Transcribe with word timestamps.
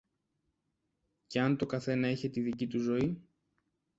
Κι 1.27 1.39
αν 1.39 1.57
το 1.57 1.65
καθένα 1.65 2.09
είχε 2.09 2.29
τη 2.29 2.41
δική 2.41 2.67
του 2.67 2.79
ζωή 2.79 3.21